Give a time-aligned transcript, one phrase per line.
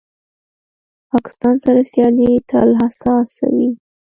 [1.11, 3.69] پاکستان سره سیالي تل حساسه وي.